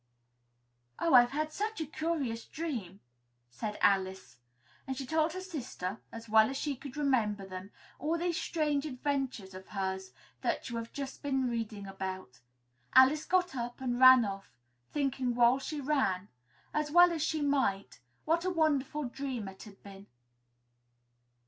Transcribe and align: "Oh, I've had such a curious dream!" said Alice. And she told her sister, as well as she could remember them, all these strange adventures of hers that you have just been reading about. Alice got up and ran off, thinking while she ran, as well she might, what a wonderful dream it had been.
"Oh, 0.97 1.13
I've 1.13 1.29
had 1.29 1.51
such 1.53 1.79
a 1.79 1.85
curious 1.85 2.43
dream!" 2.45 3.01
said 3.51 3.77
Alice. 3.81 4.39
And 4.87 4.97
she 4.97 5.05
told 5.05 5.33
her 5.33 5.41
sister, 5.41 6.01
as 6.11 6.27
well 6.27 6.49
as 6.49 6.57
she 6.57 6.75
could 6.75 6.97
remember 6.97 7.45
them, 7.45 7.69
all 7.99 8.17
these 8.17 8.41
strange 8.41 8.83
adventures 8.87 9.53
of 9.53 9.67
hers 9.67 10.11
that 10.41 10.71
you 10.71 10.77
have 10.77 10.91
just 10.91 11.21
been 11.21 11.47
reading 11.47 11.85
about. 11.85 12.39
Alice 12.95 13.25
got 13.25 13.55
up 13.55 13.79
and 13.79 13.99
ran 13.99 14.25
off, 14.25 14.55
thinking 14.91 15.35
while 15.35 15.59
she 15.59 15.79
ran, 15.79 16.29
as 16.73 16.89
well 16.89 17.15
she 17.19 17.43
might, 17.43 17.99
what 18.25 18.43
a 18.43 18.49
wonderful 18.49 19.03
dream 19.03 19.47
it 19.47 19.61
had 19.61 19.83
been. 19.83 20.07